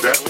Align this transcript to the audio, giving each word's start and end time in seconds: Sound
Sound 0.00 0.29